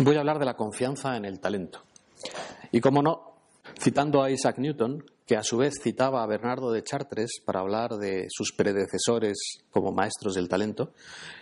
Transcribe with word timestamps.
Voy 0.00 0.14
a 0.14 0.20
hablar 0.20 0.38
de 0.38 0.44
la 0.44 0.54
confianza 0.54 1.16
en 1.16 1.24
el 1.24 1.40
talento. 1.40 1.82
Y 2.70 2.80
como 2.80 3.02
no, 3.02 3.34
citando 3.80 4.22
a 4.22 4.30
Isaac 4.30 4.58
Newton, 4.58 5.04
que 5.26 5.36
a 5.36 5.42
su 5.42 5.56
vez 5.56 5.74
citaba 5.82 6.22
a 6.22 6.26
Bernardo 6.28 6.70
de 6.70 6.84
Chartres 6.84 7.40
para 7.44 7.60
hablar 7.60 7.96
de 7.96 8.26
sus 8.30 8.52
predecesores 8.52 9.36
como 9.72 9.90
maestros 9.90 10.34
del 10.34 10.48
talento, 10.48 10.92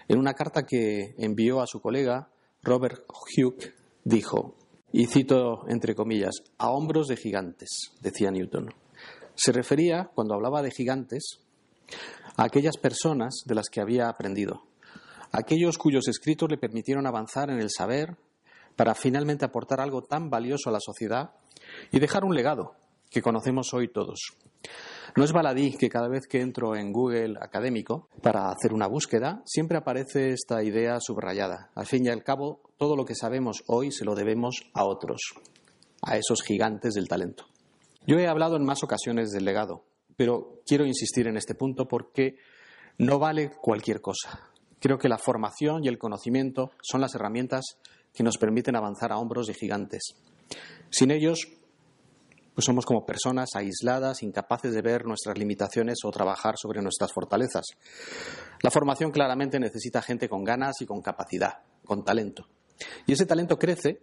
en 0.08 0.18
una 0.18 0.32
carta 0.32 0.62
que 0.62 1.14
envió 1.18 1.60
a 1.60 1.66
su 1.66 1.82
colega 1.82 2.30
Robert 2.62 3.04
Hooke 3.08 3.74
dijo, 4.04 4.56
y 4.90 5.06
cito 5.06 5.68
entre 5.68 5.94
comillas, 5.94 6.36
a 6.56 6.70
hombros 6.70 7.08
de 7.08 7.18
gigantes, 7.18 7.92
decía 8.00 8.30
Newton. 8.30 8.72
Se 9.34 9.52
refería, 9.52 10.10
cuando 10.14 10.34
hablaba 10.34 10.62
de 10.62 10.70
gigantes, 10.70 11.40
a 12.36 12.44
aquellas 12.44 12.78
personas 12.78 13.42
de 13.44 13.54
las 13.54 13.68
que 13.68 13.82
había 13.82 14.08
aprendido, 14.08 14.62
aquellos 15.30 15.76
cuyos 15.76 16.08
escritos 16.08 16.48
le 16.50 16.56
permitieron 16.56 17.06
avanzar 17.06 17.50
en 17.50 17.58
el 17.58 17.68
saber 17.70 18.16
para 18.76 18.94
finalmente 18.94 19.44
aportar 19.44 19.80
algo 19.80 20.02
tan 20.02 20.30
valioso 20.30 20.68
a 20.68 20.72
la 20.72 20.80
sociedad 20.80 21.30
y 21.90 21.98
dejar 21.98 22.24
un 22.24 22.34
legado 22.34 22.76
que 23.10 23.22
conocemos 23.22 23.72
hoy 23.74 23.88
todos. 23.88 24.36
No 25.16 25.24
es 25.24 25.32
baladí 25.32 25.76
que 25.76 25.88
cada 25.88 26.08
vez 26.08 26.26
que 26.26 26.40
entro 26.40 26.76
en 26.76 26.92
Google 26.92 27.36
académico 27.40 28.08
para 28.22 28.50
hacer 28.50 28.74
una 28.74 28.86
búsqueda, 28.86 29.42
siempre 29.46 29.78
aparece 29.78 30.32
esta 30.32 30.62
idea 30.62 30.98
subrayada. 31.00 31.70
Al 31.74 31.86
fin 31.86 32.04
y 32.04 32.08
al 32.08 32.22
cabo, 32.22 32.60
todo 32.76 32.96
lo 32.96 33.04
que 33.04 33.14
sabemos 33.14 33.62
hoy 33.66 33.92
se 33.92 34.04
lo 34.04 34.14
debemos 34.14 34.56
a 34.74 34.84
otros, 34.84 35.20
a 36.02 36.18
esos 36.18 36.42
gigantes 36.42 36.94
del 36.94 37.08
talento. 37.08 37.46
Yo 38.06 38.18
he 38.18 38.28
hablado 38.28 38.56
en 38.56 38.64
más 38.64 38.82
ocasiones 38.82 39.30
del 39.30 39.44
legado, 39.44 39.84
pero 40.16 40.60
quiero 40.66 40.84
insistir 40.84 41.26
en 41.28 41.36
este 41.36 41.54
punto 41.54 41.88
porque 41.88 42.36
no 42.98 43.18
vale 43.18 43.52
cualquier 43.60 44.00
cosa. 44.00 44.50
Creo 44.80 44.98
que 44.98 45.08
la 45.08 45.18
formación 45.18 45.84
y 45.84 45.88
el 45.88 45.98
conocimiento 45.98 46.70
son 46.82 47.00
las 47.00 47.14
herramientas 47.14 47.78
que 48.16 48.24
nos 48.24 48.38
permiten 48.38 48.74
avanzar 48.74 49.12
a 49.12 49.18
hombros 49.18 49.46
de 49.46 49.54
gigantes. 49.54 50.16
Sin 50.90 51.10
ellos, 51.10 51.48
pues 52.54 52.64
somos 52.64 52.86
como 52.86 53.04
personas 53.04 53.50
aisladas, 53.54 54.22
incapaces 54.22 54.72
de 54.72 54.80
ver 54.80 55.04
nuestras 55.04 55.36
limitaciones 55.36 55.98
o 56.02 56.10
trabajar 56.10 56.54
sobre 56.56 56.80
nuestras 56.80 57.12
fortalezas. 57.12 57.66
La 58.62 58.70
formación 58.70 59.10
claramente 59.10 59.60
necesita 59.60 60.00
gente 60.00 60.30
con 60.30 60.42
ganas 60.42 60.80
y 60.80 60.86
con 60.86 61.02
capacidad, 61.02 61.58
con 61.84 62.02
talento. 62.02 62.48
Y 63.06 63.12
ese 63.12 63.26
talento 63.26 63.58
crece 63.58 64.00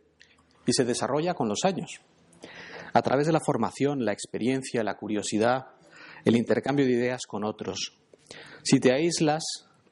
y 0.68 0.74
se 0.74 0.86
desarrolla 0.86 1.34
con 1.34 1.50
los 1.50 1.66
años. 1.66 2.00
A 2.94 3.02
través 3.02 3.26
de 3.26 3.34
la 3.34 3.42
formación, 3.44 4.06
la 4.06 4.14
experiencia, 4.14 4.84
la 4.84 4.96
curiosidad, 4.96 5.70
el 6.24 6.36
intercambio 6.36 6.86
de 6.86 6.92
ideas 6.92 7.26
con 7.26 7.44
otros. 7.44 7.98
Si 8.64 8.80
te 8.80 8.94
aíslas, 8.94 9.44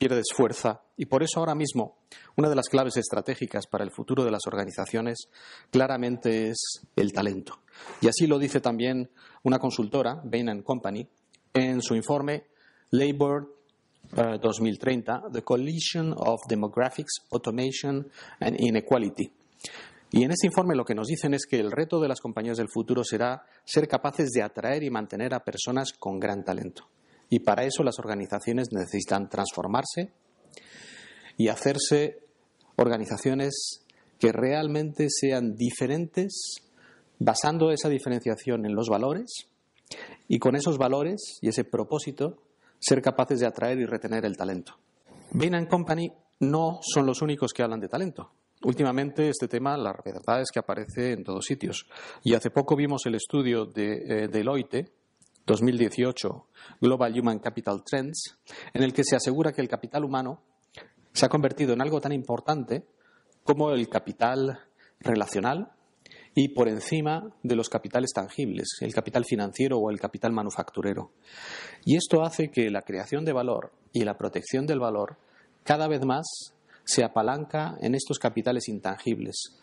pierdes 0.01 0.33
fuerza 0.33 0.81
y 0.97 1.05
por 1.05 1.21
eso 1.21 1.39
ahora 1.39 1.53
mismo 1.53 1.99
una 2.35 2.49
de 2.49 2.55
las 2.55 2.69
claves 2.69 2.97
estratégicas 2.97 3.67
para 3.67 3.83
el 3.83 3.91
futuro 3.91 4.23
de 4.23 4.31
las 4.31 4.47
organizaciones 4.47 5.29
claramente 5.69 6.49
es 6.49 6.87
el 6.95 7.13
talento. 7.13 7.59
Y 8.01 8.07
así 8.07 8.25
lo 8.25 8.39
dice 8.39 8.61
también 8.61 9.11
una 9.43 9.59
consultora, 9.59 10.19
Bain 10.23 10.63
Company, 10.63 11.07
en 11.53 11.83
su 11.83 11.93
informe 11.93 12.45
Labor 12.89 13.55
2030, 14.41 15.25
The 15.33 15.43
Collision 15.43 16.15
of 16.17 16.39
Demographics, 16.49 17.27
Automation 17.31 18.09
and 18.39 18.59
Inequality. 18.59 19.31
Y 20.09 20.23
en 20.23 20.31
este 20.31 20.47
informe 20.47 20.75
lo 20.75 20.83
que 20.83 20.95
nos 20.95 21.09
dicen 21.09 21.35
es 21.35 21.45
que 21.45 21.59
el 21.59 21.71
reto 21.71 22.01
de 22.01 22.07
las 22.07 22.21
compañías 22.21 22.57
del 22.57 22.69
futuro 22.69 23.03
será 23.03 23.45
ser 23.63 23.87
capaces 23.87 24.31
de 24.31 24.41
atraer 24.41 24.81
y 24.81 24.89
mantener 24.89 25.35
a 25.35 25.43
personas 25.43 25.93
con 25.93 26.19
gran 26.19 26.43
talento. 26.43 26.89
Y 27.31 27.39
para 27.39 27.63
eso 27.63 27.81
las 27.81 27.97
organizaciones 27.97 28.73
necesitan 28.73 29.29
transformarse 29.29 30.11
y 31.37 31.47
hacerse 31.47 32.19
organizaciones 32.75 33.85
que 34.19 34.33
realmente 34.33 35.07
sean 35.09 35.55
diferentes, 35.55 36.55
basando 37.19 37.71
esa 37.71 37.87
diferenciación 37.87 38.65
en 38.65 38.75
los 38.75 38.89
valores 38.89 39.47
y 40.27 40.39
con 40.39 40.57
esos 40.57 40.77
valores 40.77 41.39
y 41.41 41.47
ese 41.47 41.63
propósito 41.63 42.43
ser 42.79 43.01
capaces 43.01 43.39
de 43.39 43.47
atraer 43.47 43.79
y 43.79 43.85
retener 43.85 44.25
el 44.25 44.35
talento. 44.35 44.77
Bain 45.31 45.67
Company 45.67 46.11
no 46.41 46.79
son 46.81 47.05
los 47.05 47.21
únicos 47.21 47.53
que 47.53 47.63
hablan 47.63 47.79
de 47.79 47.87
talento. 47.87 48.29
Últimamente 48.63 49.29
este 49.29 49.47
tema, 49.47 49.77
la 49.77 49.93
verdad 50.03 50.41
es 50.41 50.51
que 50.51 50.59
aparece 50.59 51.13
en 51.13 51.23
todos 51.23 51.45
sitios. 51.45 51.87
Y 52.23 52.33
hace 52.33 52.49
poco 52.49 52.75
vimos 52.75 53.05
el 53.05 53.15
estudio 53.15 53.65
de 53.65 53.93
eh, 53.93 54.27
Deloitte 54.27 55.00
2018, 55.45 56.47
Global 56.79 57.19
Human 57.19 57.39
Capital 57.39 57.83
Trends, 57.83 58.37
en 58.73 58.83
el 58.83 58.93
que 58.93 59.03
se 59.03 59.15
asegura 59.15 59.51
que 59.51 59.61
el 59.61 59.67
capital 59.67 60.05
humano 60.05 60.41
se 61.13 61.25
ha 61.25 61.29
convertido 61.29 61.73
en 61.73 61.81
algo 61.81 61.99
tan 61.99 62.11
importante 62.11 62.85
como 63.43 63.71
el 63.71 63.89
capital 63.89 64.59
relacional 64.99 65.71
y 66.33 66.49
por 66.49 66.69
encima 66.69 67.33
de 67.43 67.55
los 67.55 67.69
capitales 67.69 68.11
tangibles, 68.13 68.77
el 68.81 68.93
capital 68.93 69.25
financiero 69.25 69.77
o 69.77 69.89
el 69.89 69.99
capital 69.99 70.31
manufacturero. 70.31 71.11
Y 71.83 71.97
esto 71.97 72.23
hace 72.23 72.49
que 72.49 72.69
la 72.69 72.83
creación 72.83 73.25
de 73.25 73.33
valor 73.33 73.71
y 73.91 74.03
la 74.03 74.17
protección 74.17 74.65
del 74.65 74.79
valor 74.79 75.17
cada 75.63 75.87
vez 75.87 76.05
más 76.05 76.53
se 76.83 77.03
apalanca 77.03 77.75
en 77.81 77.95
estos 77.95 78.17
capitales 78.17 78.69
intangibles, 78.69 79.57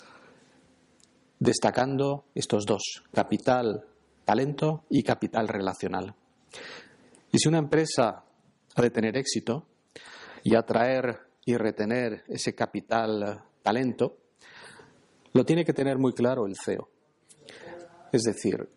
destacando 1.39 2.25
estos 2.35 2.67
dos, 2.67 3.03
capital 3.13 3.85
talento 4.29 4.85
y 4.91 5.03
capital 5.03 5.49
relacional. 5.49 6.15
Y 7.33 7.39
si 7.39 7.49
una 7.49 7.57
empresa 7.57 8.27
ha 8.75 8.83
de 8.83 8.91
tener 8.91 9.17
éxito 9.17 9.67
y 10.45 10.55
atraer 10.55 11.19
y 11.47 11.57
retener 11.57 12.25
ese 12.29 12.55
capital 12.55 13.43
talento, 13.63 14.19
lo 15.33 15.45
tiene 15.47 15.65
que 15.65 15.73
tener 15.73 15.97
muy 15.97 16.13
claro 16.13 16.45
el 16.45 16.57
CEO. 16.63 16.91
Es 18.13 18.25
decir, 18.25 18.69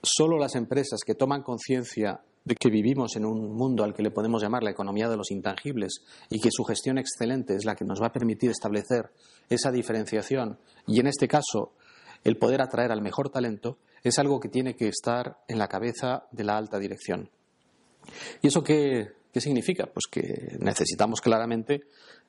solo 0.00 0.38
las 0.38 0.54
empresas 0.54 1.00
que 1.04 1.16
toman 1.16 1.42
conciencia 1.42 2.20
de 2.44 2.54
que 2.54 2.70
vivimos 2.70 3.16
en 3.16 3.26
un 3.26 3.52
mundo 3.52 3.82
al 3.82 3.94
que 3.94 4.04
le 4.04 4.12
podemos 4.12 4.40
llamar 4.40 4.62
la 4.62 4.70
economía 4.70 5.08
de 5.08 5.16
los 5.16 5.32
intangibles 5.32 6.04
y 6.28 6.40
que 6.40 6.50
su 6.52 6.62
gestión 6.62 6.98
excelente 6.98 7.56
es 7.56 7.64
la 7.64 7.74
que 7.74 7.84
nos 7.84 8.00
va 8.00 8.06
a 8.06 8.12
permitir 8.12 8.52
establecer 8.52 9.10
esa 9.48 9.72
diferenciación 9.72 10.60
y, 10.86 11.00
en 11.00 11.08
este 11.08 11.26
caso, 11.26 11.72
el 12.24 12.36
poder 12.36 12.62
atraer 12.62 12.92
al 12.92 13.02
mejor 13.02 13.30
talento, 13.30 13.78
es 14.02 14.18
algo 14.18 14.40
que 14.40 14.48
tiene 14.48 14.74
que 14.74 14.88
estar 14.88 15.38
en 15.48 15.58
la 15.58 15.68
cabeza 15.68 16.26
de 16.30 16.44
la 16.44 16.56
alta 16.56 16.78
dirección. 16.78 17.30
¿Y 18.42 18.48
eso 18.48 18.62
qué, 18.62 19.12
significa? 19.34 19.86
Pues 19.86 20.06
que 20.10 20.56
necesitamos 20.58 21.20
claramente 21.20 21.82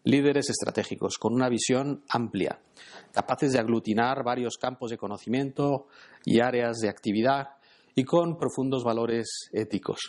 líderes 0.04 0.50
estratégicos 0.50 1.18
con 1.18 1.34
una 1.34 1.50
visión 1.50 2.04
amplia, 2.10 2.60
capaces 3.12 3.54
de 3.54 3.60
aglutinar 3.60 4.24
varios 4.24 4.58
campos 4.58 4.92
de 4.92 4.98
conocimiento 4.98 5.88
y 6.26 6.40
áreas 6.40 6.80
de 6.80 6.90
actividad 6.90 7.50
y 7.96 8.04
con 8.04 8.38
profundos 8.38 8.84
valores 8.84 9.50
éticos. 9.52 10.00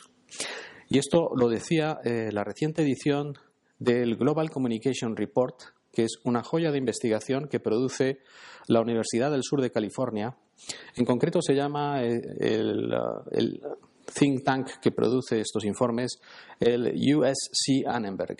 Y 0.88 0.98
esto 0.98 1.30
lo 1.36 1.48
decía 1.48 1.98
eh, 2.04 2.30
la 2.32 2.44
reciente 2.44 2.82
edición 2.82 3.34
del 3.78 4.16
Global 4.16 4.50
Communication 4.50 5.16
Report, 5.16 5.60
que 5.92 6.04
es 6.04 6.18
una 6.24 6.42
joya 6.42 6.70
de 6.70 6.78
investigación 6.78 7.48
que 7.48 7.60
produce 7.60 8.18
la 8.66 8.80
Universidad 8.80 9.30
del 9.30 9.42
Sur 9.42 9.60
de 9.60 9.70
California 9.70 10.36
en 10.96 11.04
concreto 11.04 11.40
se 11.42 11.54
llama 11.54 12.02
eh, 12.02 12.20
uh, 12.20 13.28
el, 13.30 13.60
think 14.14 14.44
tank 14.44 14.68
que 14.80 14.90
produce 14.90 15.40
estos 15.40 15.64
informes 15.64 16.20
el 16.60 16.92
USC 17.14 17.86
Annenberg. 17.86 18.36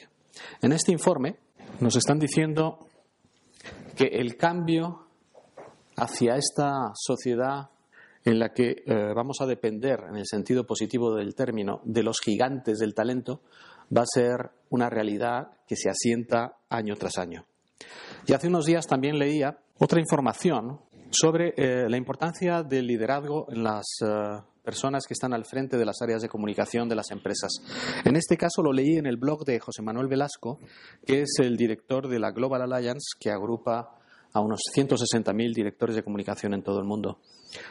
En 0.60 0.72
este 0.72 0.92
informe 0.92 1.36
nos 1.80 1.96
están 1.96 2.18
diciendo 2.18 2.86
que 3.96 4.06
el 4.06 4.36
cambio 4.36 5.06
hacia 5.96 6.36
esta 6.36 6.92
sociedad 6.94 7.70
en 8.24 8.38
la 8.38 8.52
que 8.52 8.82
eh, 8.86 9.12
vamos 9.14 9.38
a 9.40 9.46
depender, 9.46 10.04
en 10.08 10.16
el 10.16 10.26
sentido 10.26 10.64
positivo 10.64 11.14
del 11.14 11.34
término, 11.34 11.80
de 11.84 12.02
los 12.02 12.20
gigantes 12.20 12.78
del 12.78 12.94
talento, 12.94 13.40
va 13.94 14.02
a 14.02 14.06
ser 14.06 14.50
una 14.70 14.88
realidad 14.88 15.52
que 15.66 15.76
se 15.76 15.90
asienta 15.90 16.58
año 16.68 16.96
tras 16.96 17.18
año. 17.18 17.46
Y 18.26 18.32
hace 18.32 18.48
unos 18.48 18.64
días 18.64 18.86
también 18.86 19.18
leía 19.18 19.58
otra 19.78 20.00
información 20.00 20.80
sobre 21.10 21.54
eh, 21.56 21.88
la 21.88 21.96
importancia 21.96 22.62
del 22.62 22.86
liderazgo 22.86 23.46
en 23.50 23.64
las 23.64 23.84
eh, 24.00 24.40
personas 24.62 25.04
que 25.06 25.14
están 25.14 25.34
al 25.34 25.44
frente 25.44 25.76
de 25.76 25.84
las 25.84 26.00
áreas 26.00 26.22
de 26.22 26.28
comunicación 26.28 26.88
de 26.88 26.94
las 26.94 27.10
empresas. 27.10 27.50
En 28.04 28.16
este 28.16 28.36
caso 28.36 28.62
lo 28.62 28.72
leí 28.72 28.96
en 28.96 29.06
el 29.06 29.16
blog 29.16 29.44
de 29.44 29.58
José 29.58 29.82
Manuel 29.82 30.08
Velasco, 30.08 30.60
que 31.04 31.22
es 31.22 31.34
el 31.40 31.56
director 31.56 32.08
de 32.08 32.18
la 32.18 32.30
Global 32.30 32.62
Alliance, 32.62 33.16
que 33.18 33.30
agrupa 33.30 33.98
a 34.32 34.40
unos 34.40 34.60
160.000 34.74 35.54
directores 35.54 35.96
de 35.96 36.02
comunicación 36.02 36.54
en 36.54 36.62
todo 36.62 36.78
el 36.78 36.86
mundo. 36.86 37.18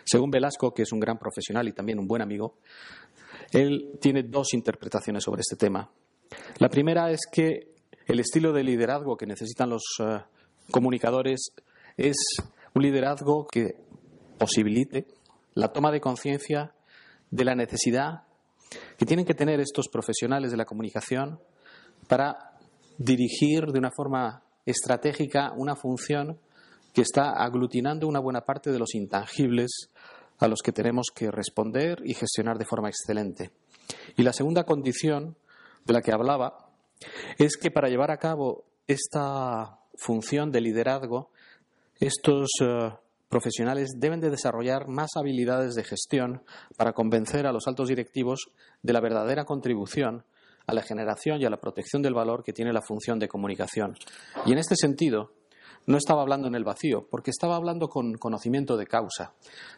Según 0.03 0.29
Velasco, 0.29 0.74
que 0.74 0.83
es 0.83 0.91
un 0.91 1.00
gran 1.00 1.17
profesional 1.17 1.67
y 1.67 1.74
también 1.74 1.97
un 1.97 2.07
buen 2.07 2.21
amigo, 2.21 2.57
él 3.51 3.97
tiene 4.00 4.24
dos 4.24 4.53
interpretaciones 4.53 5.24
sobre 5.24 5.41
este 5.41 5.56
tema. 5.56 5.89
La 6.60 6.69
primera 6.69 7.12
es 7.12 7.22
que 7.31 7.72
el 8.06 8.19
estilo 8.19 8.54
de 8.54 8.63
liderazgo 8.63 9.18
que 9.18 9.25
necesitan 9.25 9.69
los 9.69 9.83
eh, 10.00 10.19
comunicadores 10.72 11.54
es 11.98 12.16
un 12.74 12.83
liderazgo 12.83 13.48
que 13.48 13.75
posibilite 14.38 15.07
la 15.54 15.72
toma 15.72 15.92
de 15.92 16.01
conciencia 16.01 16.74
de 17.30 17.45
la 17.45 17.56
necesidad 17.56 18.24
que 18.98 19.06
tienen 19.06 19.25
que 19.25 19.33
tener 19.33 19.60
estos 19.60 19.88
profesionales 19.89 20.51
de 20.51 20.57
la 20.57 20.66
comunicación 20.66 21.39
para 22.07 22.57
dirigir 22.98 23.66
de 23.68 23.80
una 23.80 23.92
forma 23.92 24.44
estratégica 24.66 25.51
una 25.56 25.75
función 25.75 26.39
que 26.94 27.01
está 27.01 27.31
aglutinando 27.31 28.07
una 28.07 28.19
buena 28.19 28.42
parte 28.42 28.72
de 28.72 28.80
los 28.80 28.95
intangibles 28.95 29.89
a 30.39 30.48
los 30.48 30.62
que 30.62 30.72
tenemos 30.72 31.07
que 31.13 31.31
responder 31.31 32.01
y 32.04 32.13
gestionar 32.13 32.57
de 32.57 32.66
forma 32.66 32.89
excelente. 32.89 33.51
Y 34.18 34.24
la 34.24 34.34
segunda 34.34 34.63
condición 34.63 35.36
de 35.86 35.94
la 35.94 36.01
que 36.01 36.12
hablaba 36.12 36.69
es 37.38 37.57
que 37.57 37.72
para 37.72 37.89
llevar 37.89 38.12
a 38.12 38.18
cabo 38.18 38.66
esta 38.88 39.80
función 39.95 40.51
de 40.51 40.62
liderazgo, 40.62 41.31
estos 42.00 42.50
eh, 42.62 42.92
profesionales 43.30 43.92
deben 43.98 44.19
de 44.19 44.30
desarrollar 44.30 44.88
más 44.88 45.12
habilidades 45.16 45.75
de 45.75 45.83
gestión 45.83 46.44
para 46.78 46.94
convencer 46.94 47.48
a 47.48 47.51
los 47.51 47.68
altos 47.68 47.88
directivos 47.88 48.50
de 48.81 48.94
la 48.94 49.01
verdadera 49.01 49.45
contribución 49.45 50.25
a 50.68 50.74
la 50.74 50.81
generación 50.81 51.42
y 51.42 51.45
a 51.45 51.50
la 51.50 51.60
protección 51.60 52.01
del 52.01 52.13
valor 52.13 52.44
que 52.44 52.54
tiene 52.54 52.74
la 52.74 52.81
función 52.81 53.19
de 53.19 53.27
comunicación. 53.27 53.95
Y 54.45 54.51
en 54.51 54.60
este 54.60 54.75
sentido, 54.75 55.31
no 55.88 55.98
estaba 55.98 56.22
hablando 56.22 56.48
en 56.48 56.56
el 56.56 56.63
vacío, 56.63 57.07
porque 57.10 57.31
estaba 57.31 57.56
hablando 57.56 57.88
con 57.88 58.13
conocimiento 58.13 58.77
de 58.77 58.86
causa, 58.86 59.34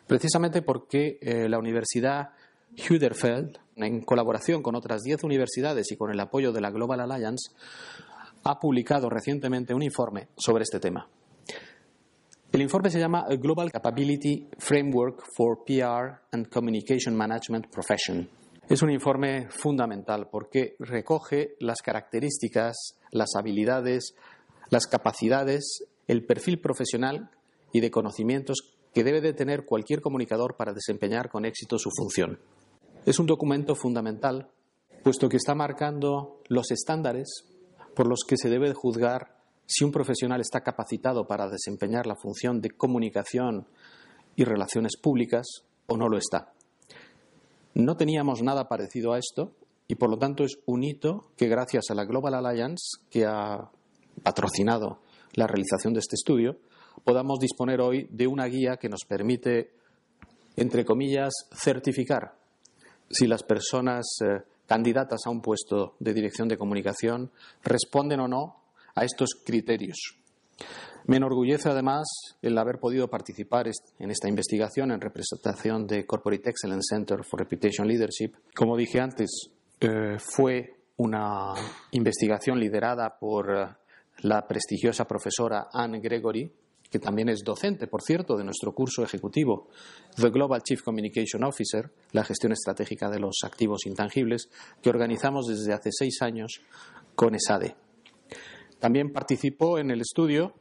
precisamente 0.08 0.62
porque 0.62 1.18
eh, 1.22 1.48
la 1.48 1.60
Universidad 1.60 2.32
Hüderfeld, 2.78 3.58
en 3.76 4.02
colaboración 4.02 4.62
con 4.62 4.76
otras 4.76 5.02
diez 5.04 5.24
universidades 5.24 5.92
y 5.92 5.98
con 5.98 6.12
el 6.12 6.20
apoyo 6.20 6.52
de 6.52 6.62
la 6.62 6.72
Global 6.72 7.00
Alliance, 7.00 7.52
ha 8.44 8.60
publicado 8.60 9.10
recientemente 9.10 9.74
un 9.74 9.84
informe 9.84 10.28
sobre 10.38 10.64
este 10.64 10.80
tema. 10.80 11.08
El 12.52 12.62
informe 12.62 12.92
se 12.92 13.00
llama 13.00 13.26
Global 13.40 13.72
Capability 13.72 14.48
Framework 14.60 15.24
for 15.36 15.64
PR 15.66 16.22
and 16.32 16.50
Communication 16.50 17.16
Management 17.16 17.68
Profession. 17.72 18.30
Es 18.70 18.82
un 18.82 18.92
informe 18.92 19.50
fundamental 19.50 20.30
porque 20.32 20.76
recoge 20.80 21.56
las 21.60 21.82
características, 21.82 23.00
las 23.12 23.36
habilidades, 23.36 24.14
las 24.70 24.88
capacidades, 24.88 25.84
el 26.08 26.26
perfil 26.26 26.60
profesional 26.62 27.32
y 27.72 27.80
de 27.80 27.92
conocimientos 27.92 28.76
que 28.94 29.04
debe 29.04 29.22
de 29.22 29.34
tener 29.34 29.66
cualquier 29.66 30.02
comunicador 30.02 30.56
para 30.56 30.74
desempeñar 30.74 31.30
con 31.30 31.46
éxito 31.46 31.78
su 31.80 31.90
función. 31.98 32.40
Es 33.06 33.20
un 33.20 33.26
documento 33.26 33.76
fundamental, 33.76 34.50
puesto 35.04 35.28
que 35.28 35.36
está 35.36 35.54
marcando 35.54 36.40
los 36.48 36.72
estándares 36.72 37.44
por 37.98 38.08
los 38.08 38.22
que 38.26 38.38
se 38.38 38.50
debe 38.50 38.74
juzgar 38.74 39.42
si 39.66 39.84
un 39.84 39.92
profesional 39.92 40.40
está 40.40 40.62
capacitado 40.62 41.28
para 41.28 41.50
desempeñar 41.50 42.08
la 42.08 42.16
función 42.16 42.62
de 42.62 42.72
comunicación 42.72 43.68
y 44.38 44.46
relaciones 44.46 44.96
públicas 44.96 45.46
o 45.88 45.98
no 45.98 46.08
lo 46.08 46.18
está. 46.18 46.54
No 47.74 47.98
teníamos 47.98 48.42
nada 48.42 48.70
parecido 48.70 49.12
a 49.12 49.20
esto 49.20 49.52
y 49.90 49.96
por 49.96 50.10
lo 50.10 50.18
tanto 50.18 50.46
es 50.46 50.60
un 50.66 50.86
hito 50.86 51.26
que 51.36 51.50
gracias 51.50 51.90
a 51.90 51.96
la 51.96 52.06
Global 52.06 52.36
Alliance, 52.36 53.02
que 53.10 53.26
ha 53.26 53.70
patrocinado 54.24 55.00
la 55.34 55.48
realización 55.48 55.94
de 55.94 56.00
este 56.00 56.16
estudio, 56.16 56.56
podamos 57.04 57.40
disponer 57.40 57.82
hoy 57.82 58.08
de 58.12 58.28
una 58.28 58.46
guía 58.46 58.78
que 58.78 58.88
nos 58.88 59.04
permite, 59.06 59.74
entre 60.56 60.86
comillas, 60.86 61.34
certificar 61.52 62.43
si 63.14 63.28
las 63.28 63.44
personas 63.44 64.18
eh, 64.22 64.42
candidatas 64.66 65.22
a 65.26 65.30
un 65.30 65.42
puesto 65.42 65.96
de 66.00 66.14
dirección 66.14 66.48
de 66.48 66.58
comunicación 66.58 67.32
responden 67.64 68.20
o 68.20 68.28
no 68.28 68.64
a 68.96 69.04
estos 69.04 69.36
criterios. 69.46 70.18
Me 71.06 71.18
enorgullece 71.18 71.70
además 71.70 72.08
el 72.42 72.58
haber 72.58 72.80
podido 72.80 73.10
participar 73.10 73.70
en 74.00 74.10
esta 74.10 74.30
investigación 74.30 74.92
en 74.92 75.02
representación 75.02 75.86
de 75.86 76.06
Corporate 76.06 76.50
Excellence 76.50 76.96
Center 76.96 77.24
for 77.26 77.40
Reputation 77.40 77.88
Leadership. 77.88 78.34
Como 78.56 78.78
dije 78.78 79.02
antes, 79.02 79.50
eh, 79.82 80.18
fue 80.18 80.76
una 80.98 81.54
investigación 81.92 82.60
liderada 82.60 83.18
por 83.20 83.52
eh, 83.52 83.68
la 84.20 84.48
prestigiosa 84.48 85.06
profesora 85.06 85.68
Anne 85.74 86.00
Gregory, 86.00 86.50
que 86.94 87.00
también 87.00 87.28
es 87.28 87.44
docente, 87.44 87.88
por 87.88 88.04
cierto, 88.04 88.38
de 88.38 88.44
nuestro 88.44 88.72
curso 88.72 89.02
ejecutivo, 89.04 89.68
The 90.16 90.30
Global 90.30 90.62
Chief 90.62 90.80
Communication 90.84 91.44
Officer, 91.44 91.90
la 92.12 92.24
gestión 92.24 92.52
estratégica 92.52 93.10
de 93.10 93.20
los 93.20 93.38
activos 93.44 93.88
intangibles, 93.88 94.52
que 94.80 94.92
organizamos 94.92 95.48
desde 95.48 95.74
hace 95.74 95.90
seis 95.92 96.22
años 96.22 96.62
con 97.16 97.34
ESADE. 97.34 97.76
También 98.78 99.12
participó 99.12 99.80
en 99.80 99.90
el 99.90 100.02
estudio 100.02 100.54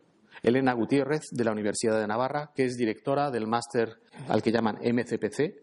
Elena 0.43 0.73
Gutiérrez, 0.73 1.29
de 1.33 1.45
la 1.45 1.53
Universidad 1.53 2.01
de 2.01 2.07
Navarra, 2.07 2.51
que 2.57 2.65
es 2.65 2.79
directora 2.79 3.31
del 3.31 3.47
máster 3.47 3.99
al 4.27 4.43
que 4.43 4.53
llaman 4.53 4.77
MCPC, 4.77 5.61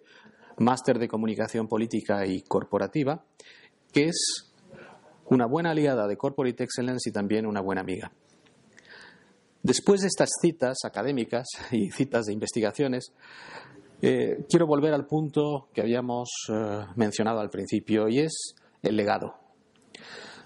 Máster 0.59 0.99
de 0.99 1.07
Comunicación 1.07 1.67
Política 1.67 2.27
y 2.27 2.43
Corporativa, 2.43 3.25
que 3.91 4.09
es 4.09 4.53
una 5.25 5.47
buena 5.47 5.71
aliada 5.71 6.07
de 6.07 6.15
Corporate 6.15 6.63
Excellence 6.63 7.09
y 7.09 7.11
también 7.11 7.47
una 7.47 7.61
buena 7.61 7.81
amiga. 7.81 8.11
Después 9.69 10.01
de 10.01 10.07
estas 10.07 10.31
citas 10.41 10.79
académicas 10.83 11.45
y 11.71 11.91
citas 11.91 12.25
de 12.25 12.33
investigaciones, 12.33 13.13
eh, 14.01 14.43
quiero 14.49 14.65
volver 14.65 14.95
al 14.95 15.05
punto 15.05 15.69
que 15.71 15.81
habíamos 15.81 16.27
eh, 16.49 16.85
mencionado 16.95 17.39
al 17.39 17.51
principio 17.51 18.09
y 18.09 18.21
es 18.21 18.55
el 18.81 18.95
legado. 18.95 19.35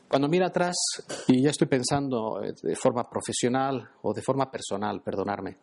Cuando 0.09 0.27
miro 0.27 0.45
atrás, 0.45 0.75
y 1.29 1.41
ya 1.41 1.51
estoy 1.51 1.69
pensando 1.69 2.43
eh, 2.43 2.53
de 2.61 2.75
forma 2.75 3.09
profesional 3.09 3.91
o 4.01 4.13
de 4.13 4.21
forma 4.21 4.51
personal, 4.51 5.01
perdonarme, 5.01 5.59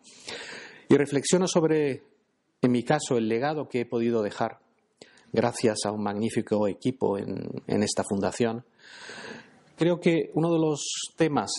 y 0.89 0.97
reflexiono 0.97 1.47
sobre, 1.47 2.03
en 2.63 2.71
mi 2.71 2.81
caso, 2.81 3.15
el 3.15 3.29
legado 3.29 3.69
que 3.69 3.81
he 3.81 3.85
podido 3.85 4.23
dejar 4.23 4.57
gracias 5.31 5.85
a 5.85 5.91
un 5.91 6.01
magnífico 6.01 6.67
equipo 6.67 7.15
en 7.19 7.83
esta 7.83 8.03
fundación, 8.03 8.65
creo 9.77 9.99
que 9.99 10.31
uno 10.33 10.51
de 10.51 10.59
los 10.59 11.13
temas 11.15 11.51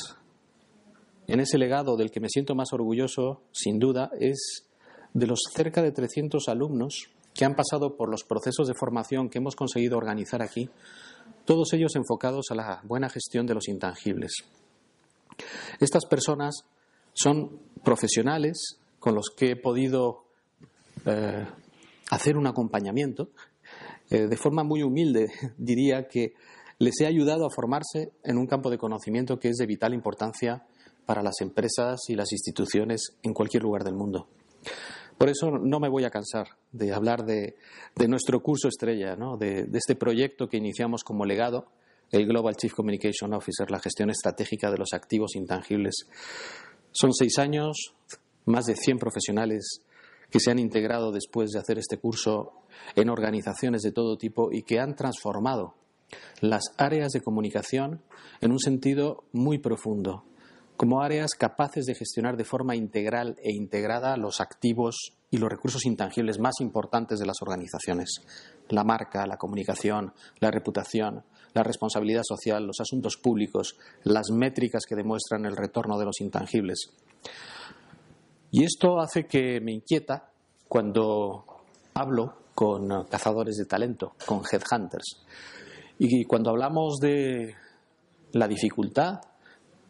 en 1.27 1.41
ese 1.41 1.59
legado 1.59 1.97
del 1.97 2.11
que 2.11 2.21
me 2.21 2.29
siento 2.29 2.55
más 2.55 2.73
orgulloso, 2.73 3.43
sin 3.53 3.79
duda, 3.79 4.11
es 4.19 4.67
de 5.15 5.27
los 5.27 5.41
cerca 5.53 5.83
de 5.83 5.93
300 5.93 6.49
alumnos 6.49 7.11
que 7.35 7.45
han 7.45 7.55
pasado 7.55 7.97
por 7.97 8.11
los 8.11 8.25
procesos 8.25 8.67
de 8.69 8.75
formación 8.75 9.29
que 9.29 9.39
hemos 9.39 9.57
conseguido 9.57 9.97
organizar 9.97 10.43
aquí, 10.43 10.69
todos 11.45 11.73
ellos 11.73 11.97
enfocados 11.97 12.47
a 12.51 12.55
la 12.55 12.81
buena 12.85 13.09
gestión 13.09 13.47
de 13.47 13.55
los 13.55 13.69
intangibles. 13.69 14.33
Estas 15.81 16.07
personas 16.07 16.65
son 17.15 17.59
profesionales 17.83 18.79
con 18.99 19.15
los 19.15 19.31
que 19.31 19.53
he 19.53 19.57
podido 19.57 20.25
eh, 21.07 21.47
hacer 22.11 22.37
un 22.37 22.47
acompañamiento. 22.47 23.31
Eh, 24.11 24.27
de 24.29 24.37
forma 24.37 24.63
muy 24.63 24.83
humilde 24.83 25.31
diría 25.57 26.07
que 26.07 26.35
les 26.79 27.01
he 27.01 27.07
ayudado 27.07 27.47
a 27.47 27.51
formarse 27.51 28.13
en 28.25 28.39
un 28.39 28.47
campo 28.47 28.71
de 28.71 28.79
conocimiento 28.79 29.39
que 29.39 29.49
es 29.49 29.57
de 29.57 29.67
vital 29.67 29.95
importancia 29.95 30.65
para 31.07 31.23
las 31.23 31.41
empresas 31.41 32.01
y 32.09 32.15
las 32.15 32.33
instituciones 32.33 33.17
en 33.23 33.35
cualquier 33.35 33.63
lugar 33.63 33.85
del 33.85 33.95
mundo. 33.95 34.29
Por 35.19 35.29
eso 35.29 35.51
no 35.51 35.79
me 35.79 35.89
voy 35.89 36.05
a 36.05 36.11
cansar 36.11 36.49
de 36.73 36.93
hablar 36.93 37.25
de, 37.25 37.55
nuestro 38.09 38.43
curso 38.43 38.69
estrella, 38.69 39.17
de, 39.39 39.69
este 39.75 39.95
proyecto 39.95 40.49
que 40.49 40.57
iniciamos 40.57 41.05
como 41.05 41.25
legado, 41.25 41.67
el 42.11 42.27
Global 42.27 42.57
Chief 42.57 42.75
Communication 42.75 43.33
Officer, 43.33 43.71
la 43.71 43.79
gestión 43.79 44.11
estratégica 44.11 44.71
de 44.71 44.79
los 44.79 44.93
activos 44.93 45.37
intangibles. 45.37 46.09
Son 46.91 47.13
seis 47.15 47.39
años, 47.39 47.95
más 48.47 48.67
de 48.67 48.75
100 48.75 48.99
profesionales 48.99 49.83
que 50.31 50.41
se 50.41 50.51
han 50.51 50.59
integrado 50.59 51.13
después 51.13 51.51
de 51.51 51.61
hacer 51.61 51.79
este 51.79 51.99
curso 51.99 52.53
en 52.97 53.09
organizaciones 53.09 53.83
de 53.83 53.93
todo 53.93 54.17
tipo 54.17 54.51
y 54.51 54.63
que 54.63 54.81
han 54.81 54.97
transformado 54.97 55.75
las 56.41 56.65
áreas 56.79 57.13
de 57.13 57.21
comunicación 57.21 58.03
en 58.41 58.53
un 58.53 58.59
sentido 58.59 59.25
muy 59.33 59.59
profundo, 59.59 60.25
como 60.83 61.01
áreas 61.01 61.37
capaces 61.39 61.87
de 61.87 61.95
gestionar 61.95 62.37
de 62.37 62.43
forma 62.43 62.75
integral 62.75 63.37
e 63.41 63.53
integrada 63.53 64.17
los 64.17 64.41
activos 64.41 65.13
y 65.31 65.37
los 65.37 65.49
recursos 65.49 65.87
intangibles 65.87 66.41
más 66.41 66.55
importantes 66.59 67.21
de 67.21 67.27
las 67.27 67.41
organizaciones. 67.41 68.17
La 68.69 68.83
marca, 68.83 69.25
la 69.29 69.37
comunicación, 69.37 70.13
la 70.41 70.51
reputación, 70.51 71.23
la 71.55 71.63
responsabilidad 71.63 72.23
social, 72.25 72.67
los 72.67 72.81
asuntos 72.81 73.17
públicos, 73.17 73.77
las 74.03 74.33
métricas 74.33 74.83
que 74.85 74.97
demuestran 74.97 75.47
el 75.47 75.57
retorno 75.57 76.01
de 76.01 76.05
los 76.05 76.21
intangibles. 76.21 76.91
Y 78.51 78.65
esto 78.65 78.99
hace 78.99 79.27
que 79.27 79.61
me 79.61 79.75
inquieta 79.75 80.33
cuando 80.67 81.45
hablo 81.95 82.39
con 82.57 83.05
cazadores 83.05 83.57
de 83.57 83.67
talento, 83.67 84.15
con 84.27 84.43
headhunters. 84.51 85.25
Y 86.01 86.25
cuando 86.25 86.51
hablamos 86.51 86.99
de 86.99 87.55
la 88.33 88.49
dificultad 88.49 89.21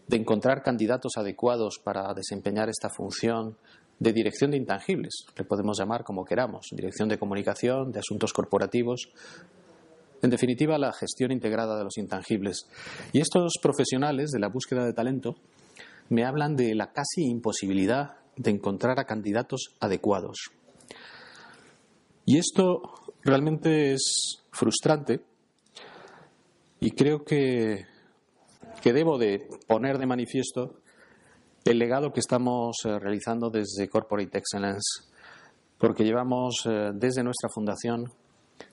de 0.06 0.16
encontrar 0.16 0.62
candidatos 0.62 1.12
adecuados 1.16 1.78
para 1.82 2.12
desempeñar 2.14 2.68
esta 2.68 2.90
función 2.90 3.56
de 3.98 4.12
dirección 4.12 4.50
de 4.50 4.56
intangibles, 4.56 5.26
le 5.36 5.44
podemos 5.44 5.78
llamar 5.78 6.02
como 6.02 6.24
queramos, 6.24 6.66
dirección 6.72 7.08
de 7.08 7.18
comunicación, 7.18 7.92
de 7.92 8.00
asuntos 8.00 8.32
corporativos, 8.32 9.10
en 10.22 10.30
definitiva 10.30 10.78
la 10.78 10.92
gestión 10.92 11.32
integrada 11.32 11.76
de 11.76 11.84
los 11.84 11.98
intangibles. 11.98 12.66
Y 13.12 13.20
estos 13.20 13.52
profesionales 13.60 14.30
de 14.30 14.40
la 14.40 14.48
búsqueda 14.48 14.84
de 14.84 14.92
talento 14.92 15.36
me 16.08 16.24
hablan 16.24 16.56
de 16.56 16.74
la 16.74 16.92
casi 16.92 17.24
imposibilidad 17.24 18.16
de 18.36 18.50
encontrar 18.50 18.98
a 18.98 19.04
candidatos 19.04 19.74
adecuados. 19.80 20.50
Y 22.24 22.38
esto 22.38 22.82
realmente 23.24 23.92
es 23.92 24.42
frustrante 24.50 25.24
y 26.80 26.90
creo 26.90 27.24
que, 27.24 27.84
que 28.80 28.92
debo 28.92 29.18
de 29.18 29.48
poner 29.66 29.98
de 29.98 30.06
manifiesto 30.06 30.76
el 31.64 31.78
legado 31.78 32.12
que 32.12 32.20
estamos 32.20 32.76
eh, 32.84 32.98
realizando 32.98 33.50
desde 33.50 33.88
Corporate 33.88 34.38
Excellence, 34.38 35.04
porque 35.78 36.04
llevamos 36.04 36.64
eh, 36.66 36.90
desde 36.94 37.22
nuestra 37.22 37.48
fundación 37.48 38.12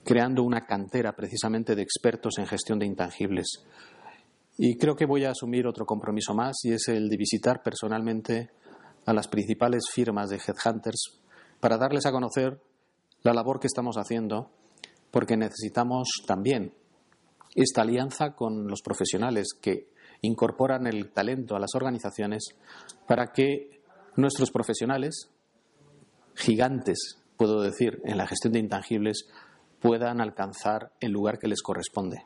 creando 0.03 0.43
una 0.43 0.65
cantera 0.65 1.13
precisamente 1.13 1.75
de 1.75 1.81
expertos 1.81 2.37
en 2.37 2.47
gestión 2.47 2.79
de 2.79 2.85
intangibles. 2.85 3.65
Y 4.57 4.77
creo 4.77 4.95
que 4.95 5.05
voy 5.05 5.25
a 5.25 5.31
asumir 5.31 5.67
otro 5.67 5.85
compromiso 5.85 6.33
más 6.33 6.57
y 6.63 6.73
es 6.73 6.87
el 6.89 7.09
de 7.09 7.17
visitar 7.17 7.63
personalmente 7.63 8.49
a 9.05 9.13
las 9.13 9.27
principales 9.27 9.83
firmas 9.91 10.29
de 10.29 10.37
headhunters 10.37 11.19
para 11.59 11.77
darles 11.77 12.05
a 12.05 12.11
conocer 12.11 12.61
la 13.23 13.33
labor 13.33 13.59
que 13.59 13.67
estamos 13.67 13.97
haciendo, 13.97 14.51
porque 15.11 15.37
necesitamos 15.37 16.09
también 16.25 16.73
esta 17.55 17.81
alianza 17.81 18.35
con 18.35 18.67
los 18.67 18.81
profesionales 18.81 19.49
que 19.59 19.89
incorporan 20.21 20.87
el 20.87 21.11
talento 21.11 21.55
a 21.55 21.59
las 21.59 21.75
organizaciones 21.75 22.55
para 23.07 23.27
que 23.27 23.81
nuestros 24.15 24.51
profesionales, 24.51 25.29
gigantes, 26.35 27.19
puedo 27.37 27.61
decir, 27.61 28.01
en 28.03 28.17
la 28.17 28.27
gestión 28.27 28.53
de 28.53 28.59
intangibles, 28.59 29.29
puedan 29.79 30.19
alcanzar 30.21 30.91
el 30.99 31.11
lugar 31.11 31.39
que 31.39 31.47
les 31.47 31.61
corresponde. 31.61 32.25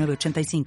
85 0.00 0.64